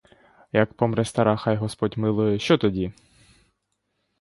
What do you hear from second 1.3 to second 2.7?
хай господь милує,— що